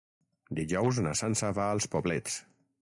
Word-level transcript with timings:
Dijous 0.59 1.01
na 1.07 1.13
Sança 1.21 1.53
va 1.59 1.69
als 1.77 1.91
Poblets. 1.97 2.45